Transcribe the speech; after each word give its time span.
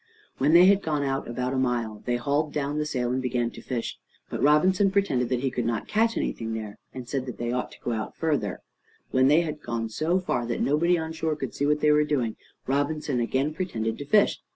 When 0.39 0.53
they 0.53 0.65
had 0.65 0.81
gone 0.81 1.03
out 1.03 1.27
about 1.27 1.53
a 1.53 1.57
mile, 1.59 2.01
they 2.07 2.15
hauled 2.15 2.51
down 2.53 2.79
the 2.79 2.87
sail 2.87 3.11
and 3.11 3.21
began 3.21 3.51
to 3.51 3.61
fish. 3.61 3.99
But 4.31 4.41
Robinson 4.41 4.89
pretended 4.89 5.29
that 5.29 5.41
he 5.41 5.51
could 5.51 5.63
not 5.63 5.87
catch 5.87 6.17
anything 6.17 6.55
there, 6.55 6.79
and 6.91 7.03
he 7.03 7.07
said 7.07 7.27
that 7.27 7.37
they 7.37 7.51
ought 7.51 7.71
to 7.73 7.79
go 7.81 8.11
further 8.17 8.53
out. 8.53 8.59
When 9.11 9.27
they 9.27 9.41
had 9.41 9.61
gone 9.61 9.89
so 9.89 10.19
far 10.19 10.47
that 10.47 10.59
nobody 10.59 10.97
on 10.97 11.13
shore 11.13 11.35
could 11.35 11.53
see 11.53 11.67
what 11.67 11.81
they 11.81 11.91
were 11.91 12.03
doing, 12.03 12.35
Robinson 12.65 13.19
again 13.19 13.53
pretended 13.53 13.99
to 13.99 14.05
fish. 14.07 14.39